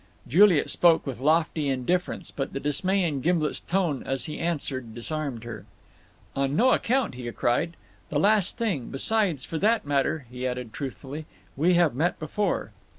Juliet 0.27 0.67
spoke 0.71 1.05
with 1.05 1.19
lofty 1.19 1.69
indifference, 1.69 2.31
but 2.31 2.53
the 2.53 2.59
dismay 2.59 3.03
in 3.03 3.21
Gimblet's 3.21 3.59
tone 3.59 4.01
as 4.03 4.25
he 4.25 4.39
answered 4.39 4.95
disarmed 4.95 5.43
her. 5.43 5.67
"On 6.35 6.55
no 6.55 6.71
account," 6.71 7.13
he 7.13 7.31
cried, 7.31 7.75
"the 8.09 8.17
last 8.17 8.57
thing! 8.57 8.89
Besides, 8.89 9.45
for 9.45 9.59
that 9.59 9.85
matter," 9.85 10.25
he 10.31 10.47
added 10.47 10.73
truthfully, 10.73 11.27
"we 11.55 11.75
have 11.75 11.93
met 11.93 12.17
before." 12.17 12.71